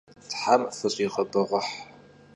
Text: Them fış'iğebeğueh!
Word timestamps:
Them 0.41 0.61
fış'iğebeğueh! 0.77 1.67